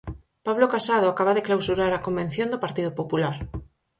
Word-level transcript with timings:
Pablo 0.47 0.67
Casado 0.73 1.07
acaba 1.09 1.35
de 1.37 1.45
clausurar 1.47 1.91
a 1.93 2.03
Convención 2.05 2.47
do 2.49 2.61
Partido 2.63 2.91
Popular. 2.99 3.35